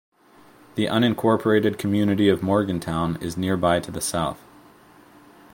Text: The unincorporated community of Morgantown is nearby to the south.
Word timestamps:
The 0.73 0.87
unincorporated 0.87 1.77
community 1.77 2.27
of 2.27 2.41
Morgantown 2.41 3.19
is 3.21 3.37
nearby 3.37 3.79
to 3.81 3.91
the 3.91 4.01
south. 4.01 4.41